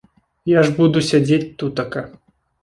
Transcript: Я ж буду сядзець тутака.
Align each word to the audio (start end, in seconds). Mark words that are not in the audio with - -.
Я 0.51 0.61
ж 0.63 0.69
буду 0.77 1.03
сядзець 1.09 1.53
тутака. 1.61 2.05